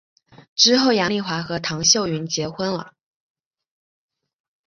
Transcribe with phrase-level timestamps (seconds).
[0.55, 2.95] 之后杨棣华和汤秀云结婚了。